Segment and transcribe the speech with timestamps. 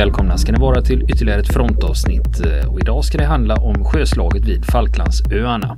[0.00, 3.84] välkomna ska ni vara till ytterligare ett frontavsnitt eh, och idag ska det handla om
[3.84, 5.76] sjöslaget vid Falklandsöarna.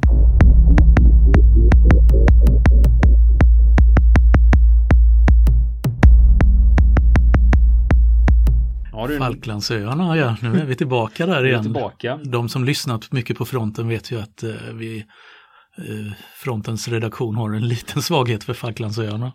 [9.18, 10.36] Falklandsöarna, ja.
[10.40, 11.62] Nu är vi tillbaka där igen.
[11.62, 12.20] Tillbaka.
[12.24, 15.04] De som lyssnat mycket på fronten vet ju att eh, vi
[16.34, 19.32] Frontens redaktion har en liten svaghet för Falklandsöarna.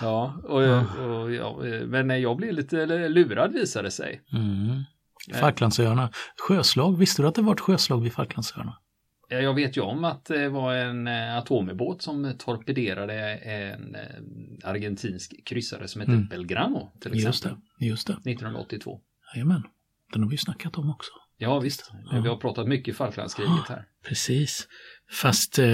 [0.00, 0.62] Ja, och.
[1.08, 4.22] Och, ja, men jag blev lite lurad visade det sig.
[4.32, 4.82] Mm.
[5.40, 6.10] Falklandsöarna.
[6.48, 8.78] Sjöslag, visste du att det var ett sjöslag vid Falklandsöarna?
[9.28, 14.00] Jag vet ju om att det var en eh, atomubåt som torpederade en eh,
[14.64, 16.26] argentinsk kryssare som hette mm.
[16.26, 16.92] Belgrano.
[17.00, 17.26] Till exempel.
[17.26, 18.12] Just det, just det.
[18.12, 19.00] 1982.
[19.34, 19.62] Jajamän,
[20.12, 21.12] den har vi snackat om också.
[21.36, 22.20] Ja visst, ja.
[22.20, 23.84] vi har pratat mycket Falklandskriget här.
[24.08, 24.68] Precis,
[25.10, 25.64] fast eh,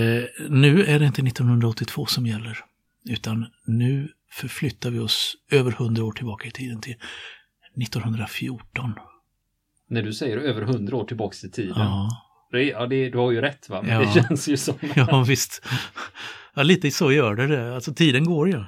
[0.49, 2.59] nu är det inte 1982 som gäller.
[3.09, 6.97] Utan nu förflyttar vi oss över hundra år tillbaka i tiden till
[7.83, 8.95] 1914.
[9.89, 11.75] När du säger över hundra år tillbaka i tiden.
[11.77, 12.25] Ja.
[12.51, 13.83] Ja, det, du har ju rätt va?
[13.83, 14.01] Men ja.
[14.01, 14.75] det känns ju som...
[14.97, 15.67] ja, visst.
[16.55, 17.75] Ja, lite så gör det det.
[17.75, 18.65] Alltså tiden går ju.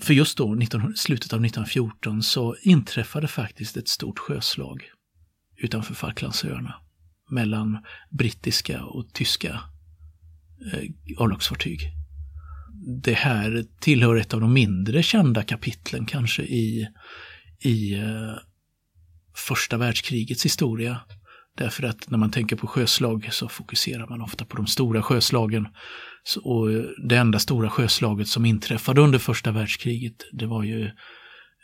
[0.00, 4.82] För just då, 19, slutet av 1914, så inträffade faktiskt ett stort sjöslag
[5.56, 6.74] utanför Falklandsöarna
[7.30, 7.78] mellan
[8.10, 9.60] brittiska och tyska
[10.72, 11.80] eh, örlogsfartyg.
[13.02, 16.88] Det här tillhör ett av de mindre kända kapitlen kanske i,
[17.60, 18.34] i eh,
[19.36, 21.00] första världskrigets historia.
[21.56, 25.68] Därför att när man tänker på sjöslag så fokuserar man ofta på de stora sjöslagen.
[26.42, 26.68] Och
[27.08, 30.84] det enda stora sjöslaget som inträffade under första världskriget det var ju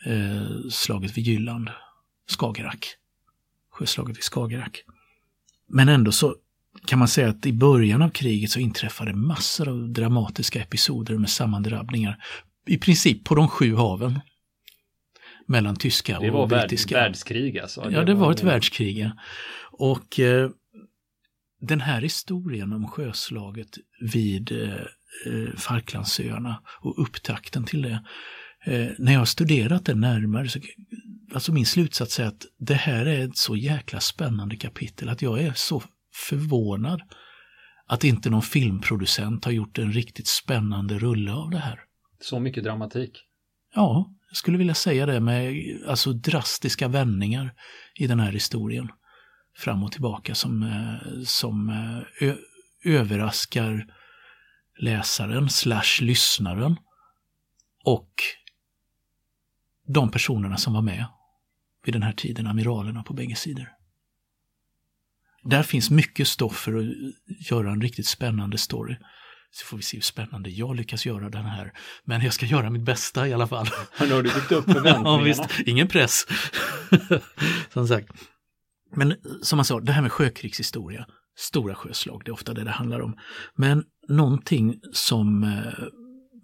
[0.07, 1.71] eh, slaget vid Jylland,
[2.39, 2.87] Skagerrak.
[3.71, 4.85] Sjöslaget vid Skagerrak.
[5.71, 6.37] Men ändå så
[6.87, 11.31] kan man säga att i början av kriget så inträffade massor av dramatiska episoder med
[11.31, 12.17] sammandrabbningar.
[12.67, 14.21] I princip på de sju haven.
[15.47, 16.95] Mellan tyska och brittiska.
[16.95, 17.91] Det var världskrig alltså?
[17.91, 19.11] Ja, det var ett världskrig.
[19.71, 20.51] Och eh,
[21.61, 23.79] den här historien om sjöslaget
[24.13, 24.75] vid eh,
[25.27, 28.05] eh, Falklandsöarna och upptakten till det.
[28.65, 30.61] Eh, när jag har studerat det närmare, så,
[31.35, 35.43] alltså min slutsats är att det här är ett så jäkla spännande kapitel att jag
[35.43, 35.83] är så
[36.29, 37.03] förvånad
[37.87, 41.81] att inte någon filmproducent har gjort en riktigt spännande rulle av det här.
[42.21, 43.19] Så mycket dramatik?
[43.75, 45.55] Ja, jag skulle vilja säga det med
[45.87, 47.55] alltså drastiska vändningar
[47.95, 48.89] i den här historien
[49.59, 52.37] fram och tillbaka som, eh, som eh, ö,
[52.85, 53.87] överraskar
[54.81, 56.77] läsaren slash lyssnaren
[57.85, 58.11] och
[59.93, 61.07] de personerna som var med
[61.85, 63.69] vid den här tiden, amiralerna på bägge sidor.
[65.43, 66.85] Där finns mycket stoff för att
[67.51, 68.97] göra en riktigt spännande story.
[69.51, 71.73] Så får vi se hur spännande jag lyckas göra den här.
[72.05, 73.67] Men jag ska göra mitt bästa i alla fall.
[74.01, 75.09] nu har du byggt upp förväntningarna.
[75.09, 75.43] ja, visst.
[75.67, 76.27] Ingen press.
[77.73, 78.09] Som sagt.
[78.97, 81.07] Men som man sa, det här med sjökrigshistoria,
[81.37, 83.17] stora sjöslag, det är ofta det det handlar om.
[83.55, 85.73] Men någonting som eh,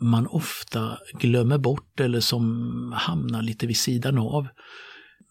[0.01, 4.49] man ofta glömmer bort eller som hamnar lite vid sidan av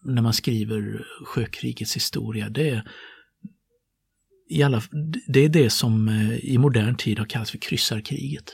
[0.02, 2.88] när man skriver sjökrigets historia, det är
[4.48, 4.82] i alla,
[5.28, 8.52] det är det som eh, i modern tid har kallats för kryssarkriget.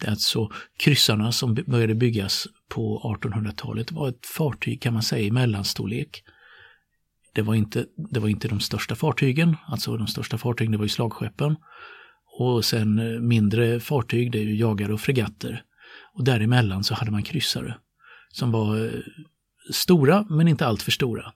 [0.00, 5.26] Det är alltså kryssarna som började byggas på 1800-talet var ett fartyg kan man säga
[5.26, 6.24] i mellanstorlek
[7.32, 10.84] det var, inte, det var inte de största fartygen, alltså de största fartygen det var
[10.84, 11.56] ju slagskeppen.
[12.38, 15.62] Och sen eh, mindre fartyg, det är ju jagare och fregatter.
[16.14, 17.74] Och däremellan så hade man kryssare
[18.32, 19.00] som var eh,
[19.70, 21.32] stora men inte alltför stora.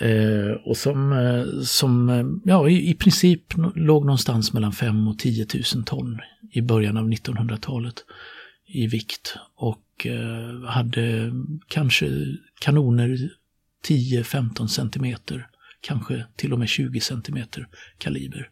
[0.00, 3.42] Eh, och som, eh, som eh, ja, i, i princip
[3.74, 6.20] låg någonstans mellan 5 och 10 000 ton
[6.52, 8.04] i början av 1900-talet
[8.66, 9.36] i vikt.
[9.56, 11.32] Och eh, hade
[11.68, 12.10] kanske
[12.60, 13.30] kanoner
[13.88, 15.48] 10-15 centimeter,
[15.80, 17.68] kanske till och med 20 centimeter
[17.98, 18.50] kaliber,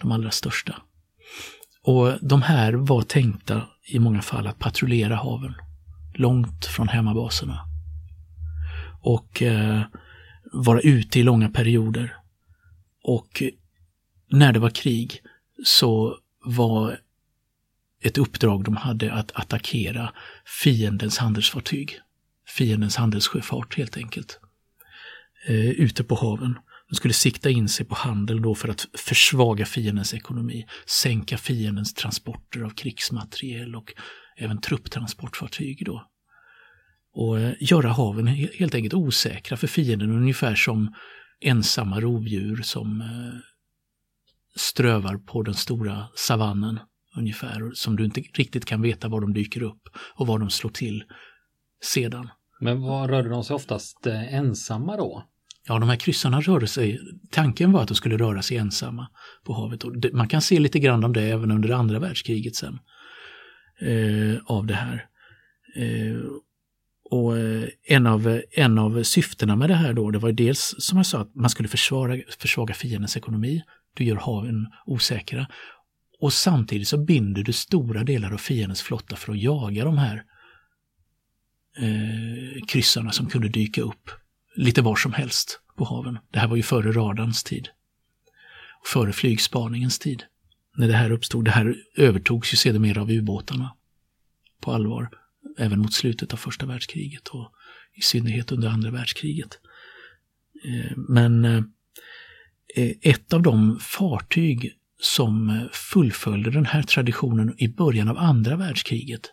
[0.00, 0.82] de allra största.
[1.82, 5.54] Och de här var tänkta i många fall att patrullera haven,
[6.14, 7.60] långt från hemmabaserna.
[9.00, 9.82] Och eh,
[10.52, 12.16] vara ute i långa perioder.
[13.02, 13.42] Och
[14.30, 15.20] när det var krig
[15.64, 16.98] så var
[18.00, 20.12] ett uppdrag de hade att attackera
[20.62, 22.00] fiendens handelsfartyg.
[22.46, 24.40] Fiendens handelssjöfart helt enkelt
[25.48, 26.58] eh, ute på haven.
[26.88, 31.94] De skulle sikta in sig på handel då för att försvaga fiendens ekonomi, sänka fiendens
[31.94, 33.94] transporter av krigsmateriel och
[34.36, 36.06] även trupptransportfartyg då.
[37.14, 40.94] Och eh, göra haven helt enkelt osäkra för fienden, ungefär som
[41.40, 43.40] ensamma rovdjur som eh,
[44.56, 46.80] strövar på den stora savannen
[47.16, 50.70] ungefär, som du inte riktigt kan veta var de dyker upp och var de slår
[50.70, 51.04] till
[51.82, 52.28] sedan.
[52.60, 55.24] Men var rörde de sig oftast eh, ensamma då?
[55.68, 57.00] Ja, de här kryssarna rörde sig,
[57.30, 59.08] tanken var att de skulle röra sig ensamma
[59.44, 59.84] på havet.
[59.84, 62.78] Och det, man kan se lite grann om det även under andra världskriget sen.
[63.80, 65.06] Eh, av det här.
[65.76, 66.20] Eh,
[67.10, 70.96] och eh, en av, en av syftena med det här då, det var dels som
[70.96, 73.62] jag sa att man skulle försvara, försvaga fiendens ekonomi.
[73.94, 75.46] Du gör haven osäkra.
[76.20, 80.24] Och samtidigt så binder du stora delar av fiendens flotta för att jaga de här
[81.78, 84.10] eh, kryssarna som kunde dyka upp
[84.54, 86.18] lite var som helst på haven.
[86.30, 87.68] Det här var ju före radarns tid.
[88.80, 90.22] Och före flygspaningens tid.
[90.76, 91.44] När det här uppstod.
[91.44, 93.74] Det här övertogs ju sedermera av ubåtarna.
[94.60, 95.10] På allvar.
[95.58, 97.52] Även mot slutet av första världskriget och
[97.94, 99.58] i synnerhet under andra världskriget.
[100.64, 101.62] Eh, men eh,
[103.02, 109.32] ett av de fartyg som fullföljde den här traditionen i början av andra världskriget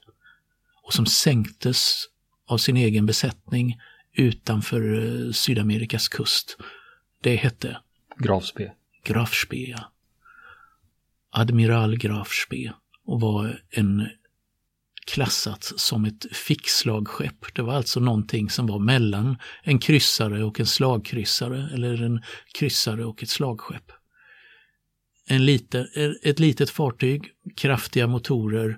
[0.84, 2.06] och som sänktes
[2.48, 3.78] av sin egen besättning
[4.14, 6.58] utanför eh, Sydamerikas kust.
[7.22, 7.78] Det hette
[8.18, 8.72] Graf Spee.
[9.04, 9.92] Graf Spee, ja.
[11.32, 12.74] Admiral Graf Spee
[13.06, 14.08] och var en
[15.06, 17.56] klassat som ett fixslagskepp.
[17.56, 22.22] Det var alltså någonting som var mellan en kryssare och en slagkryssare eller en
[22.60, 23.92] kryssare och ett slagskepp.
[25.28, 25.88] En lite,
[26.24, 28.78] ett litet fartyg, kraftiga motorer,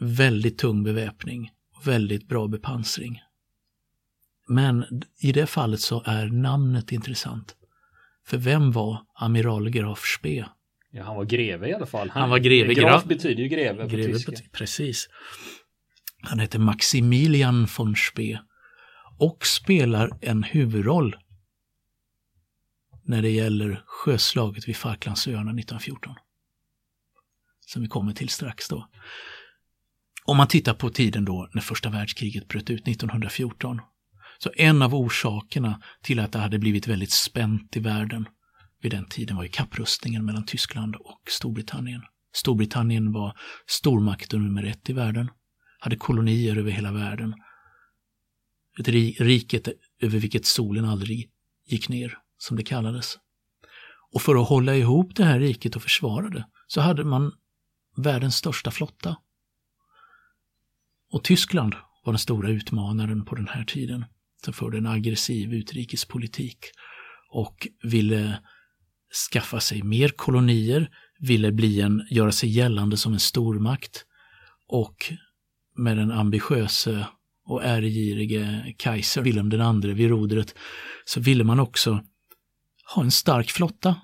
[0.00, 1.50] väldigt tung beväpning,
[1.84, 3.20] väldigt bra bepansring.
[4.48, 7.56] Men i det fallet så är namnet intressant.
[8.26, 10.44] För vem var amiral Graf Spee?
[10.90, 12.10] Ja, han var greve i alla fall.
[12.10, 12.74] Han, han var greve.
[12.74, 14.48] Graf, graf betyder ju greve, greve på tyska.
[14.52, 15.08] Precis.
[16.22, 18.40] Han heter Maximilian von Spee
[19.18, 21.16] och spelar en huvudroll
[23.04, 26.14] när det gäller sjöslaget vid Falklandsöarna 1914.
[27.60, 28.88] Som vi kommer till strax då.
[30.24, 33.80] Om man tittar på tiden då när första världskriget bröt ut 1914
[34.42, 38.28] så en av orsakerna till att det hade blivit väldigt spänt i världen
[38.80, 42.02] vid den tiden var ju kapprustningen mellan Tyskland och Storbritannien.
[42.32, 43.36] Storbritannien var
[43.66, 45.30] stormakten nummer ett i världen,
[45.78, 47.34] hade kolonier över hela världen.
[48.80, 48.88] Ett
[49.20, 49.68] riket
[50.00, 51.30] över vilket solen aldrig
[51.66, 53.18] gick ner, som det kallades.
[54.12, 57.32] Och för att hålla ihop det här riket och försvara det så hade man
[57.96, 59.16] världens största flotta.
[61.10, 61.74] Och Tyskland
[62.04, 64.04] var den stora utmanaren på den här tiden
[64.50, 66.58] förde en aggressiv utrikespolitik
[67.30, 68.38] och ville
[69.32, 70.90] skaffa sig mer kolonier,
[71.20, 74.04] ville bli en, göra sig gällande som en stormakt
[74.68, 75.12] och
[75.76, 77.06] med den ambitiöse
[77.44, 80.54] och ärgirige kejsar Wilhelm II vid rodret
[81.04, 82.04] så ville man också
[82.94, 83.96] ha en stark flotta.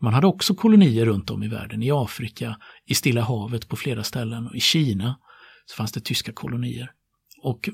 [0.00, 2.56] Man hade också kolonier runt om i världen, i Afrika,
[2.86, 5.18] i Stilla havet på flera ställen och i Kina
[5.66, 6.92] så fanns det tyska kolonier.
[7.42, 7.68] Och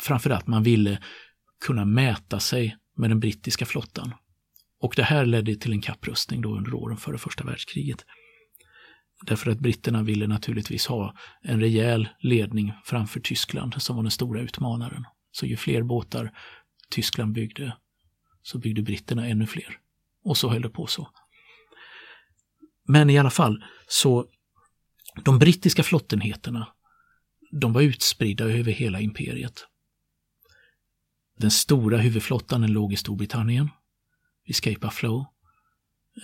[0.00, 0.98] framförallt man ville
[1.66, 4.14] kunna mäta sig med den brittiska flottan.
[4.80, 8.04] Och det här ledde till en kapprustning då under åren före första världskriget.
[9.26, 14.40] Därför att britterna ville naturligtvis ha en rejäl ledning framför Tyskland som var den stora
[14.40, 15.04] utmanaren.
[15.30, 16.32] Så ju fler båtar
[16.90, 17.76] Tyskland byggde
[18.42, 19.78] så byggde britterna ännu fler.
[20.24, 21.08] Och så höll det på så.
[22.88, 24.26] Men i alla fall, så
[25.24, 26.68] de brittiska flottenheterna,
[27.60, 29.66] de var utspridda över hela imperiet.
[31.36, 33.70] Den stora huvudflottan den låg i Storbritannien,
[34.46, 35.24] vid Scapa Flow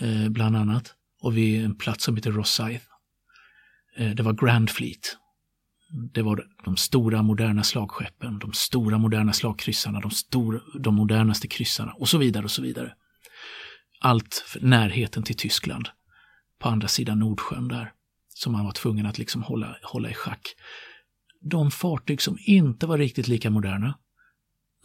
[0.01, 2.85] eh, bland annat, och vid en plats som heter Rosyth.
[3.97, 5.17] Eh, det var Grand Fleet.
[6.13, 11.93] Det var de stora moderna slagskeppen, de stora moderna slagkryssarna, de, stor, de modernaste kryssarna
[11.93, 12.95] och så vidare och så vidare.
[14.01, 15.89] Allt för närheten till Tyskland
[16.59, 17.93] på andra sidan Nordsjön där,
[18.29, 20.55] som man var tvungen att liksom hålla, hålla i schack.
[21.41, 23.99] De fartyg som inte var riktigt lika moderna,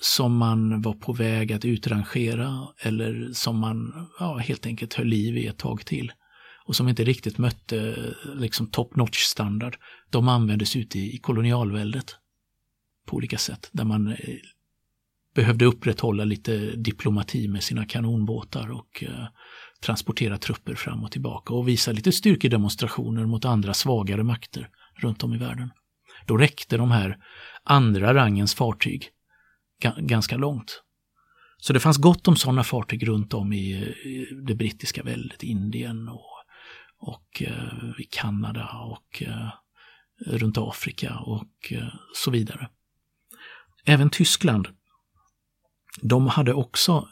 [0.02, 5.38] som man var på väg att utrangera eller som man ja, helt enkelt höll liv
[5.38, 6.12] i ett tag till
[6.66, 7.96] och som inte riktigt mötte
[8.36, 9.78] liksom top notch standard,
[10.10, 12.16] de användes ute i kolonialväldet
[13.06, 14.16] på olika sätt där man eh,
[15.36, 19.26] behövde upprätthålla lite diplomati med sina kanonbåtar och eh,
[19.82, 25.34] transportera trupper fram och tillbaka och visa lite styrkedemonstrationer mot andra svagare makter runt om
[25.34, 25.72] i världen.
[26.26, 27.18] Då räckte de här
[27.64, 29.12] andra rangens fartyg
[29.98, 30.84] ganska långt.
[31.58, 33.96] Så det fanns gott om sådana fartyg runt om i
[34.48, 36.44] det brittiska väldet, Indien och,
[36.98, 39.50] och eh, i Kanada och eh,
[40.26, 42.70] runt Afrika och eh, så vidare.
[43.86, 44.68] Även Tyskland,
[46.02, 47.10] de hade också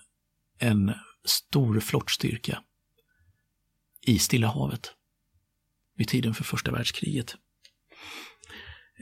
[0.60, 0.94] en
[1.26, 2.64] stor flottstyrka
[4.02, 4.94] i Stilla havet
[5.96, 7.36] vid tiden för första världskriget.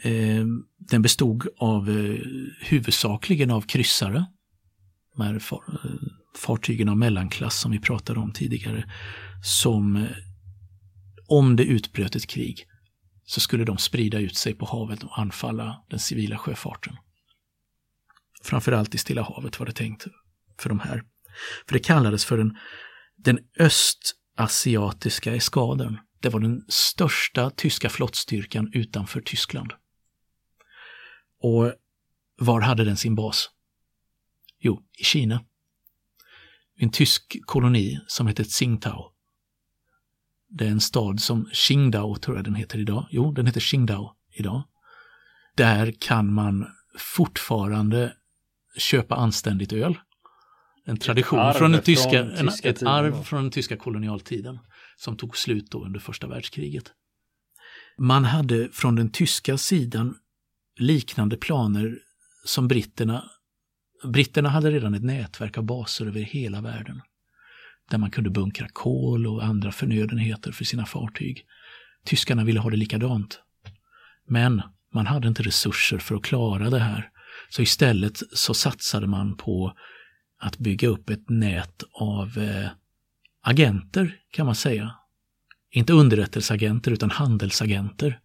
[0.02, 0.46] Eh,
[0.78, 2.20] den bestod av eh,
[2.62, 4.26] huvudsakligen av kryssare.
[5.16, 5.92] De här far, eh,
[6.38, 8.92] fartygen av mellanklass som vi pratade om tidigare.
[9.44, 10.10] Som eh,
[11.28, 12.66] om det utbröt ett krig
[13.26, 16.96] så skulle de sprida ut sig på havet och anfalla den civila sjöfarten.
[18.44, 20.08] Framförallt i Stilla havet var det tänkt
[20.60, 21.04] för de här.
[21.68, 22.58] För det kallades för den,
[23.18, 25.98] den östasiatiska eskaden.
[26.22, 29.74] Det var den största tyska flottstyrkan utanför Tyskland.
[31.44, 31.74] Och
[32.38, 33.50] var hade den sin bas?
[34.60, 35.44] Jo, i Kina.
[36.76, 39.14] En tysk koloni som hette Tsingtao.
[40.50, 43.08] Det är en stad som Qingdao tror jag den heter idag.
[43.12, 44.64] Jo, den heter Qingdao idag.
[45.56, 48.14] Där kan man fortfarande
[48.78, 49.98] köpa anständigt öl.
[50.86, 54.60] En tradition från den tyska, från tyska en, ett arv från den tyska kolonialtiden
[54.98, 56.92] som tog slut då under första världskriget.
[57.98, 60.18] Man hade från den tyska sidan
[60.78, 62.00] liknande planer
[62.46, 63.30] som britterna.
[64.04, 67.02] Britterna hade redan ett nätverk av baser över hela världen
[67.90, 71.46] där man kunde bunkra kol och andra förnödenheter för sina fartyg.
[72.06, 73.40] Tyskarna ville ha det likadant.
[74.28, 74.62] Men
[74.94, 77.10] man hade inte resurser för att klara det här.
[77.50, 79.74] Så istället så satsade man på
[80.40, 82.70] att bygga upp ett nät av eh,
[83.42, 84.96] agenter kan man säga.
[85.72, 88.20] Inte underrättelseagenter utan handelsagenter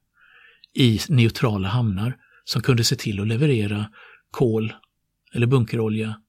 [0.75, 2.17] i neutrala hamnar
[2.49, 3.91] som kunde se till att leverera
[4.31, 4.73] kol
[5.35, 6.21] eller bunkerolja,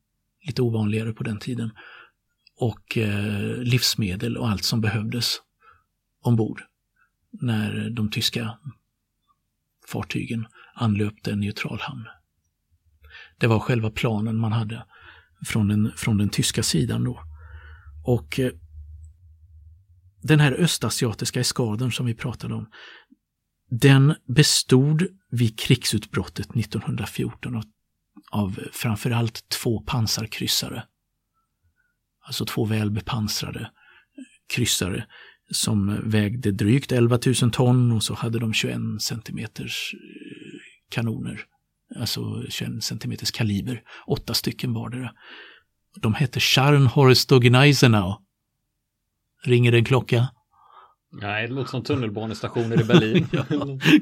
[0.45, 1.71] lite ovanligare på den tiden,
[2.55, 5.35] och eh, livsmedel och allt som behövdes
[6.21, 6.61] ombord
[7.31, 8.57] när de tyska
[9.87, 12.05] fartygen anlöpte en neutral hamn.
[13.37, 14.85] Det var själva planen man hade
[15.45, 17.23] från den, från den tyska sidan då.
[18.05, 18.51] Och eh,
[20.21, 22.69] den här östasiatiska eskaden som vi pratade om,
[23.69, 27.63] den bestod vid krigsutbrottet 1914 av,
[28.31, 30.83] av framförallt två pansarkryssare.
[32.25, 34.23] Alltså två välbepansrade eh,
[34.55, 35.05] kryssare
[35.51, 39.99] som vägde drygt 11 000 ton och så hade de 21 centimeters eh,
[40.89, 41.45] kanoner
[41.95, 45.11] alltså 21 centimeters kaliber, åtta stycken vardera.
[45.95, 48.21] De hette Scharnhorst och Gneisenau.
[49.43, 50.27] Ringer det en klocka?
[51.11, 53.27] Nej, det låter som tunnelbanestationer i Berlin.
[53.31, 53.45] ja,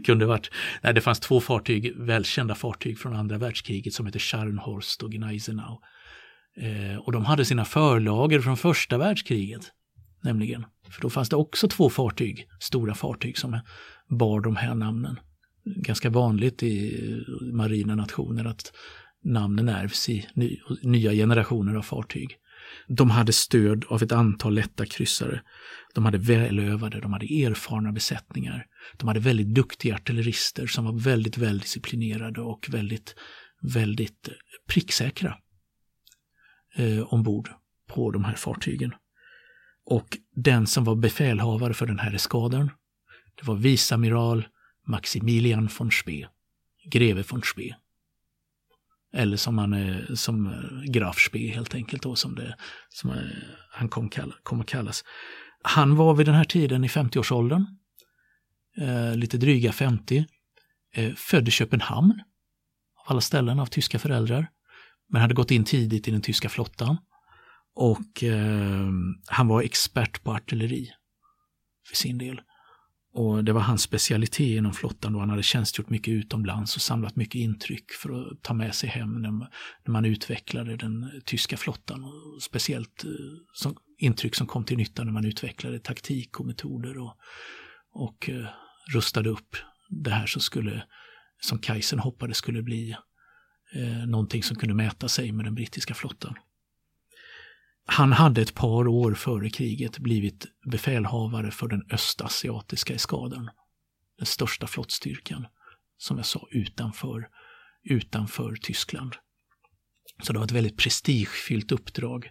[0.06, 0.52] kunde varit.
[0.82, 5.82] Nej, det fanns två fartyg, välkända fartyg från andra världskriget som hette Scharnhorst och Gneisenau.
[6.58, 9.72] Eh, och de hade sina förlager från första världskriget.
[10.24, 10.66] Nämligen.
[10.90, 13.60] För då fanns det också två fartyg, stora fartyg som
[14.10, 15.20] bar de här namnen
[15.76, 17.04] ganska vanligt i
[17.54, 18.74] marina nationer att
[19.24, 22.38] namnen ärvs i ny, nya generationer av fartyg.
[22.88, 25.42] De hade stöd av ett antal lätta kryssare.
[25.94, 28.66] De hade välövade, de hade erfarna besättningar.
[28.98, 33.16] De hade väldigt duktiga artillerister som var väldigt väldisciplinerade och väldigt,
[33.62, 34.34] väldigt eh,
[34.68, 35.38] pricksäkra
[36.76, 37.50] eh, ombord
[37.88, 38.94] på de här fartygen.
[39.86, 42.72] Och den som var befälhavare för den här eskadern
[43.36, 44.48] det var viceamiral
[44.88, 46.28] Maximilian von Spee,
[46.92, 47.76] greve von Spee.
[49.18, 52.56] Eller som han är, som eh, Graf Spee helt enkelt då, som, det,
[52.90, 53.18] som eh,
[53.72, 55.04] han kom, kalla, kom att kallas.
[55.64, 57.66] Han var vid den här tiden i 50-årsåldern,
[58.78, 60.26] eh, lite dryga 50,
[60.94, 64.48] eh, född i Köpenhamn, av alla ställen av tyska föräldrar,
[65.10, 66.98] men hade gått in tidigt i den tyska flottan.
[67.76, 68.88] Och eh,
[69.28, 70.90] han var expert på artilleri
[71.90, 72.42] för sin del.
[73.18, 77.16] Och det var hans specialitet inom flottan då han hade tjänstgjort mycket utomlands och samlat
[77.16, 82.04] mycket intryck för att ta med sig hem när, när man utvecklade den tyska flottan.
[82.04, 83.10] Och speciellt eh,
[83.54, 87.18] som, intryck som kom till nytta när man utvecklade taktik och metoder och,
[87.94, 88.48] och uh,
[88.94, 89.56] rustade upp
[89.90, 90.84] det här som skulle,
[91.42, 92.96] som Kaiser hoppades skulle bli
[93.76, 96.36] eh, någonting som kunde mäta sig med den brittiska flottan.
[97.90, 103.50] Han hade ett par år före kriget blivit befälhavare för den östasiatiska eskaden.
[104.18, 105.48] Den största flottstyrkan,
[105.98, 107.28] som jag sa, utanför,
[107.90, 109.16] utanför Tyskland.
[110.24, 112.30] Så det var ett väldigt prestigefyllt uppdrag.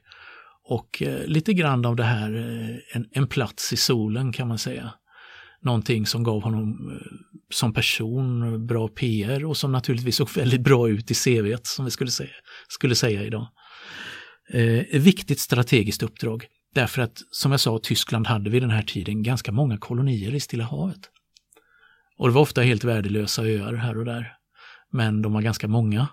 [0.69, 4.59] Och eh, lite grann av det här, eh, en, en plats i solen kan man
[4.59, 4.93] säga.
[5.63, 7.07] Någonting som gav honom eh,
[7.51, 11.91] som person bra PR och som naturligtvis såg väldigt bra ut i CV som vi
[11.91, 12.31] skulle säga,
[12.69, 13.49] skulle säga idag
[14.49, 16.47] Eh, ett viktigt strategiskt uppdrag.
[16.75, 20.41] Därför att, som jag sa, Tyskland hade vid den här tiden ganska många kolonier i
[20.41, 21.11] Stilla havet.
[22.17, 24.37] Och det var ofta helt värdelösa öar här och där.
[24.93, 26.09] Men de var ganska många.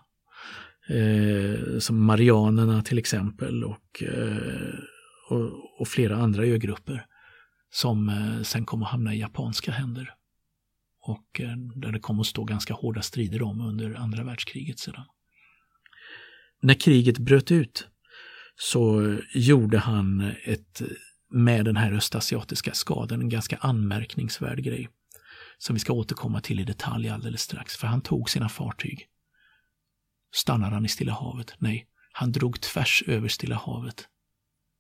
[0.90, 4.74] Eh, som Marianerna till exempel och, eh,
[5.30, 7.06] och, och, flera andra ögrupper
[7.72, 10.14] som eh, sen kom att hamna i japanska händer.
[11.02, 15.06] och eh, där det kom att stå ganska hårda strider om under andra världskriget sedan.
[16.62, 17.88] När kriget bröt ut
[18.56, 20.82] så gjorde han ett,
[21.32, 24.90] med den här östasiatiska skadan en ganska anmärkningsvärd grej.
[25.58, 29.08] Som vi ska återkomma till i detalj alldeles strax, för han tog sina fartyg.
[30.36, 31.56] Stannar han i Stilla havet?
[31.58, 34.08] Nej, han drog tvärs över Stilla havet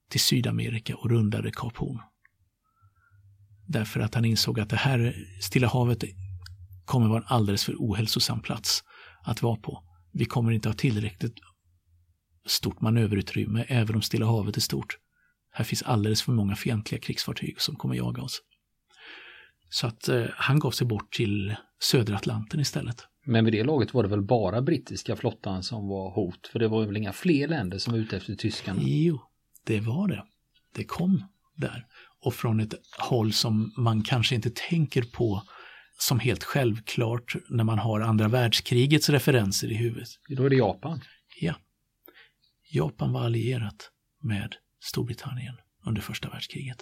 [0.10, 2.00] till Sydamerika och rundade Kap Horn.
[3.68, 6.04] Därför att han insåg att det här Stilla havet
[6.86, 8.84] kommer vara en alldeles för ohälsosam plats
[9.24, 9.84] att vara på.
[10.14, 11.40] Vi kommer inte ha tillräckligt
[12.46, 14.98] stort manöverutrymme även om Stilla havet är stort.
[15.52, 18.42] Här finns alldeles för många fientliga krigsfartyg som kommer jaga oss.
[19.70, 23.08] Så att eh, han gav sig bort till södra Atlanten istället.
[23.26, 26.48] Men vid det laget var det väl bara brittiska flottan som var hot?
[26.48, 28.80] För det var väl inga fler länder som var ute efter tyskarna?
[28.84, 29.22] Jo,
[29.66, 30.24] det var det.
[30.76, 31.24] Det kom
[31.56, 31.86] där.
[32.26, 35.44] Och från ett håll som man kanske inte tänker på
[35.98, 40.10] som helt självklart när man har andra världskrigets referenser i huvudet.
[40.30, 41.02] Då är det Japan.
[42.74, 42.84] Ja.
[42.86, 43.90] Japan var allierat
[44.22, 46.78] med Storbritannien under första världskriget.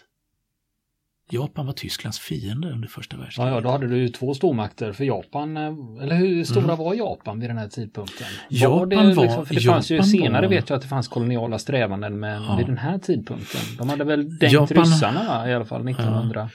[1.33, 3.49] Japan var Tysklands fiende under första världskriget.
[3.51, 5.57] Ja, ja, då hade du ju två stormakter för Japan.
[5.57, 5.63] eh,
[6.01, 6.77] Eller hur stora mm.
[6.77, 8.27] var Japan vid den här tidpunkten?
[8.49, 10.81] Japan var, det, var liksom, för det Japan fanns ju senare var, vet jag att
[10.81, 12.55] det fanns koloniala strävanden men Ja.
[12.57, 13.61] vid den här tidpunkten.
[13.77, 16.49] De hade väl dängt Japan- ryssarna i alla fall 1900.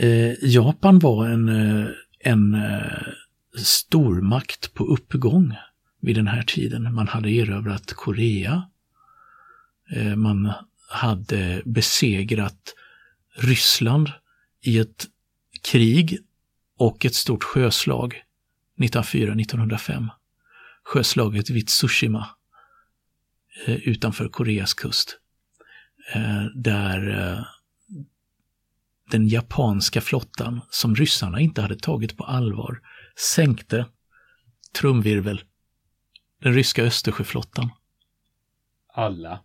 [0.00, 1.86] eh, Japan var en, eh,
[2.24, 2.80] en eh,
[3.58, 5.54] stormakt på uppgång
[6.00, 6.94] vid den här tiden.
[6.94, 8.62] Man hade erövrat Korea.
[9.90, 10.52] Eh, man
[10.88, 12.74] hade besegrat
[13.34, 14.12] Ryssland
[14.60, 15.06] i ett
[15.62, 16.18] krig
[16.78, 18.22] och ett stort sjöslag
[18.78, 20.08] 1904-1905.
[20.84, 22.28] Sjöslaget vid Tsushima
[23.66, 25.18] eh, utanför Koreas kust.
[26.14, 27.44] Eh, där
[29.10, 32.80] den japanska flottan, som ryssarna inte hade tagit på allvar,
[33.34, 33.86] sänkte
[34.72, 35.42] trumvirvel
[36.40, 37.70] den ryska Östersjöflottan.
[38.94, 39.40] Alla.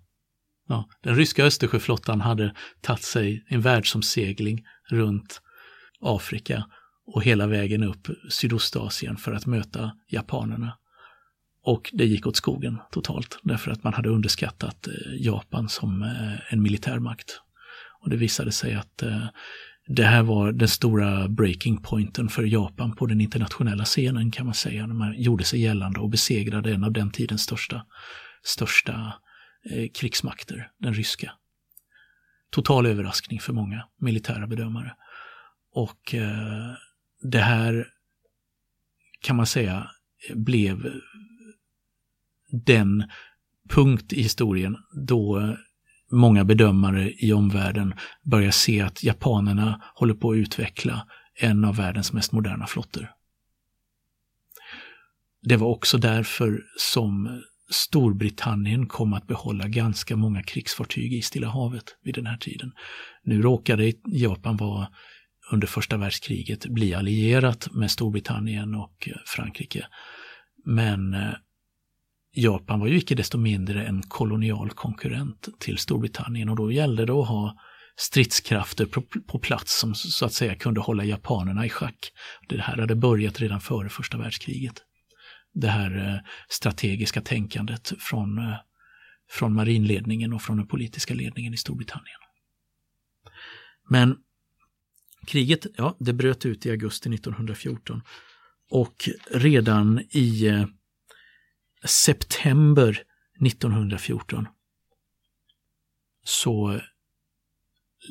[0.68, 5.42] Ja, den ryska Östersjöflottan hade tagit sig en världsomsegling runt
[6.00, 6.66] Afrika
[7.06, 10.78] och hela vägen upp Sydostasien för att möta japanerna.
[11.64, 16.54] Och det gick åt skogen totalt därför att man hade underskattat eh, Japan som eh,
[16.54, 17.42] en militärmakt.
[18.02, 19.26] Och det visade sig att eh,
[19.88, 24.56] det här var den stora breaking pointen för Japan på den internationella scenen kan man
[24.56, 27.86] säga, när man gjorde sig gällande och besegrade en av den tidens största,
[28.44, 29.14] största
[29.72, 31.32] eh, krigsmakter, den ryska.
[32.50, 34.96] Total överraskning för många militära bedömare.
[35.72, 36.74] Och eh,
[37.22, 37.88] det här
[39.22, 39.92] kan man säga
[40.36, 40.94] blev
[42.52, 43.04] den
[43.70, 45.54] punkt i historien då eh,
[46.16, 51.08] många bedömare i omvärlden börjar se att japanerna håller på att utveckla
[51.40, 53.12] en av världens mest moderna flottor.
[55.42, 61.96] Det var också därför som Storbritannien kom att behålla ganska många krigsfartyg i Stilla havet
[62.04, 62.72] vid den här tiden.
[63.24, 64.88] Nu råkade Japan vara
[65.52, 69.88] under första världskriget bli allierat med Storbritannien och Frankrike.
[70.66, 71.34] Men eh,
[72.36, 77.14] Japan var ju icke desto mindre en kolonial konkurrent till Storbritannien och då gällde det
[77.14, 77.58] att ha
[77.96, 78.86] stridskrafter
[79.28, 82.12] på, plats som så att säga kunde hålla japanerna i schack.
[82.50, 84.82] Det här hade börjat redan före första världskriget.
[85.54, 88.56] Det här eh, strategiska tänkandet från, eh,
[89.32, 92.20] från marinledningen och från den politiska ledningen i Storbritannien.
[93.90, 94.18] Men
[95.28, 98.02] kriget, ja, det bröt ut i augusti 1914
[98.70, 100.66] och redan i eh,
[101.86, 103.04] september
[103.46, 104.48] 1914
[106.24, 106.82] så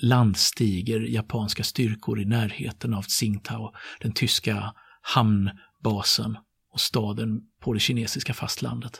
[0.03, 6.39] landstiger japanska styrkor i närheten av Tsingtao, den tyska hamnbasen
[6.71, 8.99] och staden på det kinesiska fastlandet.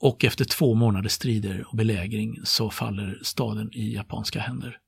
[0.00, 4.78] Och efter två månaders strider och belägring så faller staden i japanska händer.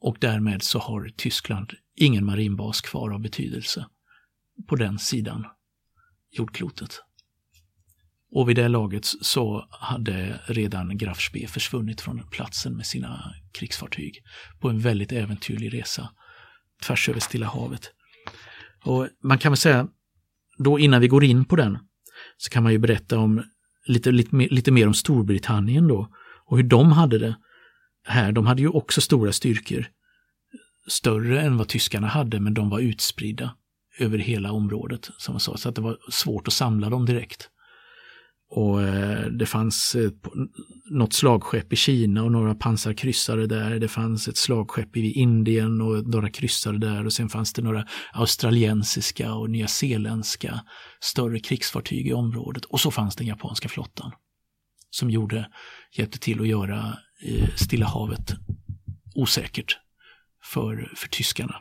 [0.00, 3.86] Och därmed så har Tyskland ingen marinbas kvar av betydelse
[4.68, 5.46] på den sidan
[6.30, 7.00] jordklotet.
[8.34, 14.22] Och vid det laget så hade redan Graf Spee försvunnit från platsen med sina krigsfartyg
[14.60, 16.10] på en väldigt äventyrlig resa
[16.82, 17.90] tvärs över Stilla havet.
[18.84, 19.88] Och man kan väl säga,
[20.58, 21.78] då innan vi går in på den,
[22.36, 23.42] så kan man ju berätta om
[23.86, 26.08] lite, lite, lite mer om Storbritannien då
[26.46, 27.36] och hur de hade det
[28.04, 28.32] här.
[28.32, 29.86] De hade ju också stora styrkor,
[30.88, 33.54] större än vad tyskarna hade, men de var utspridda
[33.98, 37.50] över hela området, som jag sa, så att det var svårt att samla dem direkt.
[38.56, 40.10] Och eh, det fanns, eh,
[40.90, 43.78] något slagskepp i Kina och några pansarkryssare där.
[43.78, 47.86] Det fanns ett slagskepp i Indien och några kryssare där och sen fanns det några
[48.12, 50.60] australiensiska och nyzeeländska
[51.00, 52.64] större krigsfartyg i området.
[52.64, 54.12] Och så fanns den japanska flottan
[54.90, 55.48] som gjorde,
[55.92, 58.34] hjälpte till att göra eh, Stilla havet
[59.14, 59.78] osäkert
[60.42, 61.54] för, för tyskarna.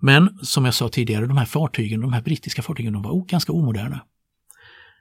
[0.00, 3.52] Men som jag sa tidigare, de här fartygen, de här brittiska fartygen, de var ganska
[3.52, 4.00] omoderna.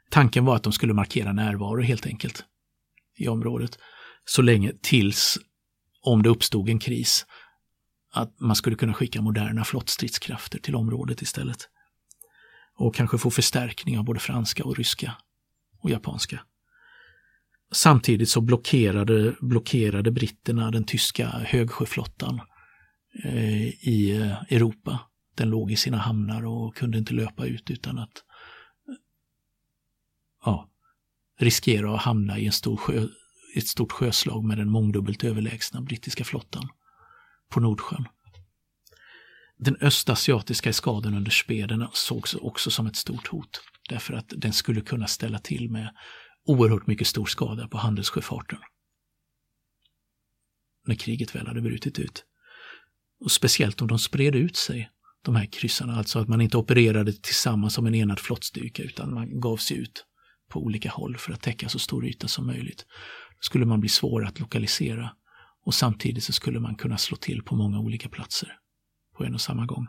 [0.09, 2.45] Tanken var att de skulle markera närvaro helt enkelt
[3.17, 3.79] i området.
[4.25, 5.37] Så länge tills,
[6.01, 7.25] om det uppstod en kris,
[8.13, 11.69] att man skulle kunna skicka moderna flottstridskrafter till området istället.
[12.77, 15.15] Och kanske få förstärkning av både franska och ryska
[15.81, 16.39] och japanska.
[17.71, 22.41] Samtidigt så blockerade, blockerade britterna den tyska högsjöflottan
[23.23, 24.99] eh, i eh, Europa.
[25.35, 28.24] Den låg i sina hamnar och kunde inte löpa ut utan att
[30.45, 30.69] ja,
[31.39, 33.08] riskera att hamna i en stor sjö,
[33.55, 36.69] ett stort sjöslag med den mångdubbelt överlägsna brittiska flottan
[37.49, 38.08] på Nordsjön.
[39.58, 44.81] Den östasiatiska eskaden under speden sågs också som ett stort hot därför att den skulle
[44.81, 45.95] kunna ställa till med
[46.45, 48.60] oerhört mycket stor skada på handelssjöfarten.
[50.88, 52.25] När kriget väl hade brutit ut.
[53.19, 54.89] Och speciellt om de spred ut sig,
[55.21, 59.39] de här kryssarna, alltså att man inte opererade tillsammans som en enad flottstyrka utan man
[59.39, 60.05] gav sig ut
[60.49, 62.86] på olika håll för att täcka så stor yta som möjligt.
[63.29, 65.12] Då skulle man bli svår att lokalisera
[65.65, 68.58] och samtidigt så skulle man kunna slå till på många olika platser
[69.17, 69.88] på en och samma gång.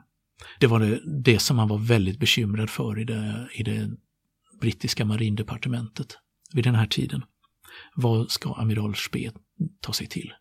[0.60, 3.90] Det var det, det som man var väldigt bekymrad för i det, i det
[4.60, 6.18] brittiska marindepartementet
[6.52, 7.24] vid den här tiden.
[7.94, 9.32] Vad ska amiral Spee
[9.80, 10.32] ta sig till?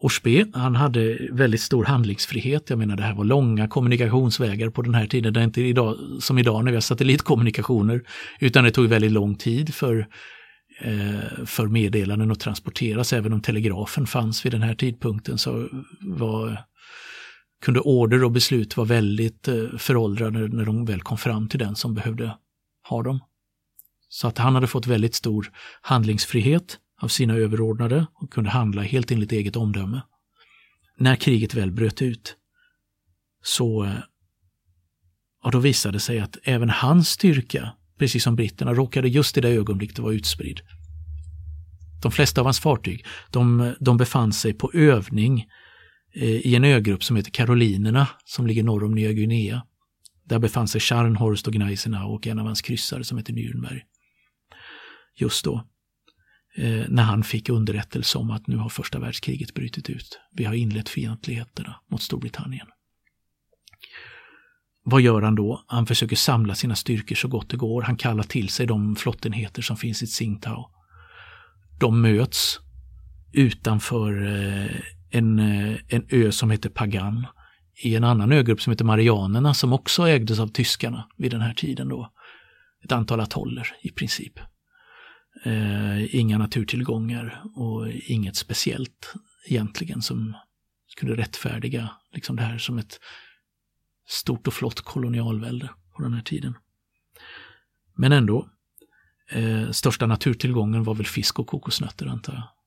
[0.00, 0.10] Och
[0.54, 2.70] han hade väldigt stor handlingsfrihet.
[2.70, 5.32] Jag menar det här var långa kommunikationsvägar på den här tiden.
[5.32, 8.02] Det är inte idag, som idag när vi har satellitkommunikationer.
[8.40, 10.06] Utan det tog väldigt lång tid för,
[10.80, 13.12] eh, för meddelanden att transporteras.
[13.12, 15.68] Även om telegrafen fanns vid den här tidpunkten så
[16.00, 16.64] var,
[17.64, 21.76] kunde order och beslut vara väldigt eh, föråldrade när de väl kom fram till den
[21.76, 22.36] som behövde
[22.88, 23.20] ha dem.
[24.08, 29.10] Så att han hade fått väldigt stor handlingsfrihet av sina överordnade och kunde handla helt
[29.10, 30.00] enligt eget omdöme.
[30.98, 32.36] När kriget väl bröt ut
[33.42, 33.98] så eh,
[35.44, 39.40] ja, då visade det sig att även hans styrka, precis som britterna, råkade just i
[39.40, 40.60] det ögonblicket vara utspridd.
[42.02, 45.46] De flesta av hans fartyg, de, de befann sig på övning
[46.14, 49.62] eh, i en ögrupp som heter Karolinerna som ligger norr om Nya Guinea.
[50.24, 53.80] Där befann sig Scharnhorst och Gneisenau och en av hans kryssare som heter Nürnberg.
[55.16, 55.64] Just då
[56.58, 60.18] Eh, när han fick underrättelse om att nu har första världskriget brutit ut.
[60.32, 62.66] Vi har inlett fientligheterna mot Storbritannien.
[64.84, 65.64] Vad gör han då?
[65.66, 67.82] Han försöker samla sina styrkor så gott det går.
[67.82, 70.70] Han kallar till sig de flottenheter som finns i Tsingtao.
[71.80, 72.60] De möts
[73.32, 77.26] utanför eh, en, eh, en ö som heter Pagan
[77.84, 81.54] i en annan ögrupp som heter Marianerna som också ägdes av tyskarna vid den här
[81.54, 82.12] tiden då.
[82.84, 84.40] Ett antal atoller i princip.
[85.44, 89.14] Eh, inga naturtillgångar och inget speciellt
[89.46, 90.36] egentligen som
[90.86, 93.00] skulle rättfärdiga liksom det här som ett
[94.08, 96.54] stort och flott kolonialvälde på den här tiden.
[97.96, 98.48] Men ändå,
[99.30, 102.57] eh, största naturtillgången var väl fisk och kokosnötter antar jag.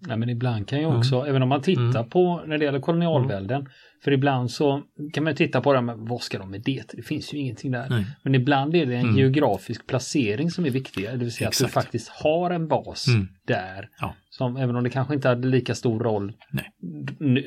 [0.00, 1.28] Nej, men ibland kan ju också, mm.
[1.28, 2.10] även om man tittar mm.
[2.10, 3.72] på när det gäller kolonialvälden, mm.
[4.04, 4.82] för ibland så
[5.12, 6.82] kan man titta på det, men vad ska de med det?
[6.92, 7.86] Det finns ju ingenting där.
[7.90, 8.04] Nej.
[8.22, 9.16] Men ibland är det en mm.
[9.16, 11.64] geografisk placering som är viktigare, det vill säga Exakt.
[11.64, 13.28] att du faktiskt har en bas mm.
[13.46, 13.88] där.
[14.00, 14.14] Ja.
[14.38, 16.70] Som, även om det kanske inte hade lika stor roll Nej.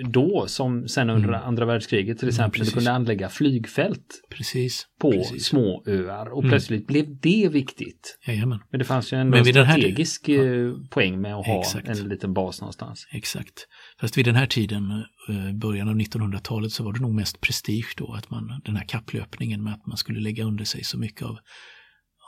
[0.09, 1.41] då som sen under mm.
[1.43, 2.65] andra världskriget till exempel.
[2.65, 4.87] du kunde anlägga flygfält precis.
[5.01, 5.45] på precis.
[5.45, 8.17] små öar och plötsligt blev det viktigt.
[8.27, 8.59] Jajamän.
[8.71, 10.67] Men det fanns ju en strategisk här...
[10.67, 11.87] Eh, poäng med att ha Exakt.
[11.87, 13.07] en liten bas någonstans.
[13.11, 13.67] Exakt.
[13.99, 14.91] Fast vid den här tiden,
[15.29, 18.85] eh, början av 1900-talet, så var det nog mest prestige då att man, den här
[18.87, 21.37] kapplöpningen med att man skulle lägga under sig så mycket av,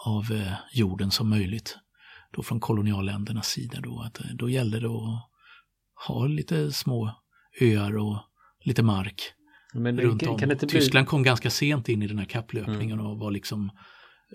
[0.05, 1.77] av eh, jorden som möjligt.
[2.33, 5.29] Då från kolonialländernas sida då, att eh, då gällde det att
[6.07, 7.11] ha lite små
[7.61, 8.17] öar och
[8.63, 9.21] lite mark
[9.73, 10.37] Men runt kan, om.
[10.37, 10.57] Bli...
[10.57, 13.05] Tyskland kom ganska sent in i den här kapplöpningen mm.
[13.05, 13.71] och var liksom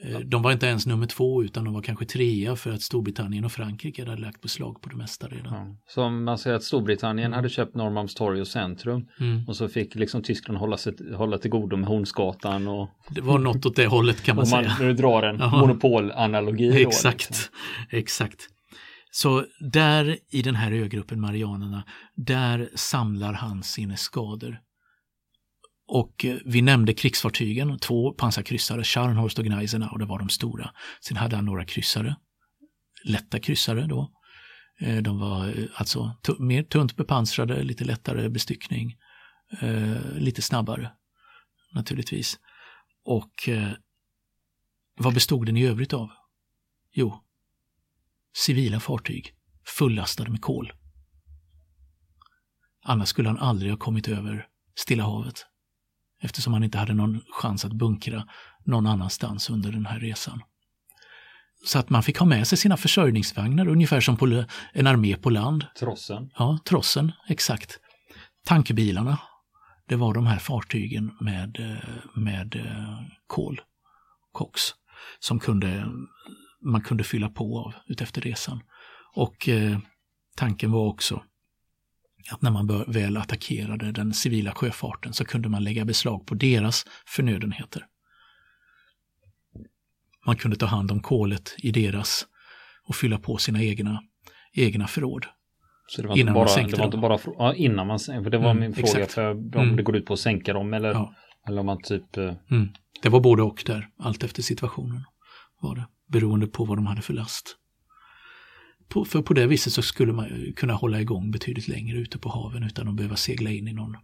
[0.03, 3.45] Eh, de var inte ens nummer två utan de var kanske trea för att Storbritannien
[3.45, 5.53] och Frankrike hade lagt beslag på det mesta redan.
[5.53, 5.77] Ja.
[5.89, 7.37] Så man säger att Storbritannien mm.
[7.37, 9.45] hade köpt Norrmalmstorg och centrum mm.
[9.49, 12.89] och så fick liksom Tyskland hålla, sig, hålla till godo med Hornsgatan och...
[13.11, 14.77] Det var något åt det hållet kan man, man säga.
[14.81, 16.83] Nu drar en monopolanalogi.
[16.83, 17.55] Exakt, liksom.
[17.91, 18.49] exakt.
[19.11, 21.85] Så där i den här ögruppen Marianerna,
[22.15, 24.59] där samlar han sina skador
[25.89, 30.71] och eh, vi nämnde krigsfartygen, två pansarkryssare, Scharnhorst och Gneisenau, och det var de stora.
[31.01, 32.17] Sen hade han några kryssare
[33.05, 34.13] lätta kryssare då.
[34.81, 38.97] Eh, de var eh, alltså mer tunt bepansrade, lite lättare bestyckning,
[40.15, 40.93] lite snabbare
[41.75, 42.39] naturligtvis.
[43.05, 43.49] Och
[44.97, 46.11] vad bestod den i övrigt av?
[46.93, 47.25] Jo,
[48.37, 49.35] civila fartyg
[49.67, 50.73] fullastade med kol.
[52.85, 55.47] Annars skulle han aldrig ha kommit över Stilla havet
[56.21, 58.25] eftersom han inte hade någon chans att bunkra
[58.65, 60.43] någon annanstans under den här resan.
[61.65, 65.31] Så att man fick ha med sig sina försörjningsvagnar, ungefär som på en armé på
[65.31, 65.67] land.
[65.79, 66.31] Trossen.
[66.39, 67.79] Ja, trossen, exakt.
[68.45, 69.19] Tankbilarna,
[69.89, 71.79] det var de här fartygen med,
[72.15, 73.61] med eh, kol,
[74.33, 74.63] koks,
[75.19, 75.89] som kunde,
[76.65, 78.61] man kunde fylla på av utefter resan.
[79.15, 79.79] Och eh,
[80.37, 81.23] tanken var också
[82.31, 86.85] att när man väl attackerade den civila sjöfarten så kunde man lägga beslag på deras
[87.07, 87.87] förnödenheter.
[90.27, 92.27] Man kunde ta hand om kolet i deras
[92.85, 94.03] och fylla på sina egna,
[94.53, 95.27] egna förråd.
[95.89, 98.39] Så det var innan inte bara, det var inte bara ja, innan man för det
[98.39, 99.13] var mm, min fråga exakt.
[99.13, 99.77] för om mm.
[99.77, 101.15] det går ut på att sänka dem eller, ja.
[101.49, 102.17] eller om man typ...
[102.17, 102.69] Eh, mm.
[103.03, 105.05] Det var både och där, allt efter situationen
[105.61, 107.58] var det, beroende på vad de hade för last.
[108.89, 112.29] På, för på det viset så skulle man kunna hålla igång betydligt längre ute på
[112.29, 113.95] haven utan att behöva segla in i någon,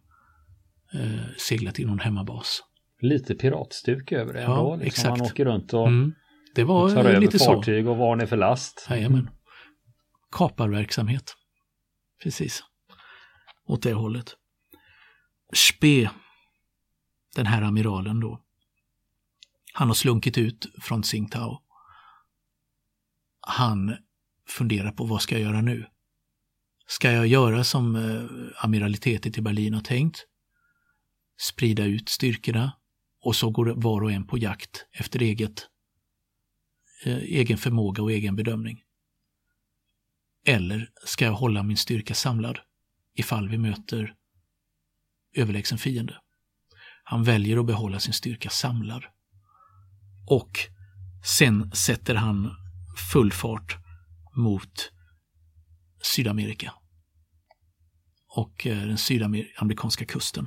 [0.95, 2.63] eh, segla till någon hemmabas
[3.05, 4.57] lite piratstuk över det ändå.
[4.57, 5.19] Ja, liksom exakt.
[5.19, 6.15] Man åker runt och, mm.
[6.55, 7.91] det var och tar över lite fartyg så.
[7.91, 8.87] och var ni för last.
[8.91, 9.31] Jajamän.
[10.31, 11.37] Kaparverksamhet.
[12.23, 12.63] Precis.
[13.67, 14.37] Åt det hållet.
[15.55, 16.11] Spe,
[17.37, 18.41] den här amiralen då.
[19.73, 21.61] Han har slunkit ut från Tsingtao.
[23.41, 23.97] Han
[24.49, 25.87] fundera på vad ska jag göra nu?
[26.87, 30.27] Ska jag göra som eh, amiralitetet i Berlin har tänkt?
[31.41, 32.73] Sprida ut styrkorna
[33.21, 35.69] och så går var och en på jakt efter eget,
[37.05, 38.83] eh, egen förmåga och egen bedömning.
[40.47, 42.59] Eller ska jag hålla min styrka samlad
[43.15, 44.15] ifall vi möter
[45.35, 46.21] överlägsen fiende?
[47.05, 49.05] Han väljer att behålla sin styrka samlad.
[50.27, 50.51] Och
[51.25, 52.57] sen sätter han
[53.13, 53.84] full fart
[54.37, 54.93] mot
[56.03, 56.73] Sydamerika
[58.37, 60.47] och eh, den sydamerikanska kusten.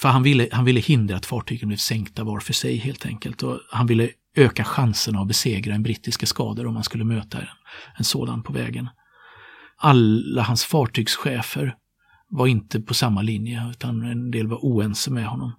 [0.00, 3.42] För han ville, han ville hindra att fartygen blev sänkta var för sig helt enkelt.
[3.42, 7.46] Och han ville öka chanserna att besegra en brittiska skador om man skulle möta en,
[7.98, 8.88] en sådan på vägen.
[9.76, 11.76] Alla hans fartygschefer
[12.28, 15.52] var inte på samma linje utan en del var oense med honom.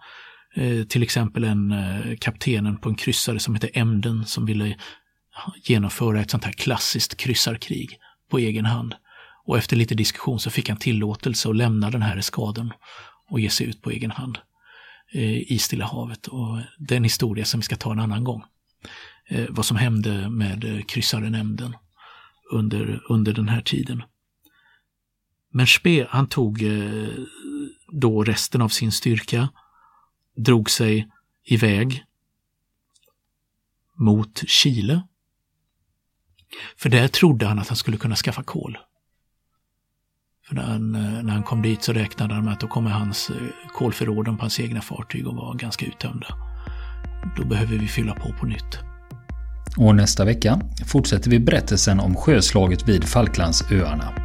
[0.56, 4.78] Eh, till exempel en eh, kaptenen på en kryssare som hette Emden som ville
[5.64, 8.96] genomföra ett sånt här klassiskt kryssarkrig på egen hand.
[9.46, 12.74] Och efter lite diskussion så fick han tillåtelse att lämna den här eskaden
[13.30, 14.38] och ge sig ut på egen hand
[15.14, 16.28] eh, i Stilla havet.
[16.28, 18.44] Och den historia som vi ska ta en annan gång.
[19.28, 21.76] Eh, vad som hände med eh, kryssarenämnden
[22.52, 24.04] under, under den här tiden.
[25.52, 27.10] Men Spe, han tog eh,
[27.92, 29.50] då resten av sin styrka,
[30.36, 31.08] drog sig
[31.44, 32.04] iväg
[33.96, 35.02] mot Chile.
[36.78, 38.78] För där trodde han att han skulle kunna skaffa kol.
[40.48, 42.90] För när han, eh, när han kom dit så räknade han med att då kommer
[42.90, 43.36] hans eh,
[43.74, 46.28] kolförråden på hans egna fartyg att vara ganska uttömda.
[47.38, 48.80] Då behöver vi fylla på på nytt.
[49.78, 54.25] Och nästa vecka fortsätter vi berättelsen om sjöslaget vid Falklandsöarna.